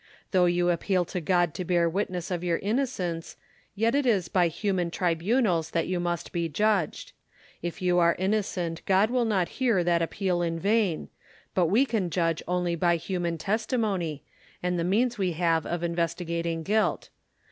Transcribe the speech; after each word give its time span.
Though 0.31 0.45
you 0.45 0.71
appeal 0.71 1.05
to 1.05 1.21
God 1.21 1.53
to 1.53 1.63
bear 1.63 1.87
witness 1.87 2.31
of 2.31 2.43
your 2.43 2.57
innocence, 2.57 3.37
yet 3.75 3.93
it 3.93 4.07
is 4.07 4.29
by 4.29 4.47
human 4.47 4.89
tribunals 4.89 5.69
that 5.69 5.85
you 5.85 5.99
must 5.99 6.31
be 6.31 6.49
judged. 6.49 7.11
If 7.61 7.83
you 7.83 7.99
are 7.99 8.15
innocent 8.17 8.83
God 8.87 9.11
will 9.11 9.25
not 9.25 9.47
hear 9.61 9.83
that 9.83 10.01
appeal 10.01 10.41
in 10.41 10.57
vain, 10.59 11.09
but 11.53 11.67
we 11.67 11.85
can 11.85 12.09
judge 12.09 12.41
only 12.47 12.73
by 12.73 12.95
human 12.95 13.37
testimony, 13.37 14.23
and 14.63 14.79
the 14.79 14.83
means 14.83 15.19
we 15.19 15.33
have 15.33 15.67
of 15.67 15.83
investigating 15.83 16.63
guilt. 16.63 17.09